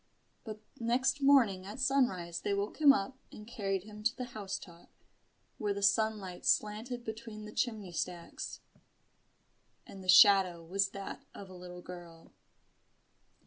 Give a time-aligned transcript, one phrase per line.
[0.43, 4.57] But next morning at sunrise they woke him up and carried him to the house
[4.57, 4.89] top,
[5.59, 8.61] where the sunlight slanted between the chimney stacks:
[9.85, 12.33] and the shadow was that of a little girl.